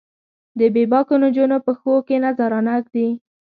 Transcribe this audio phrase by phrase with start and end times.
[0.59, 3.07] د بې باکو نجونو پښو کې نذرانه ږدي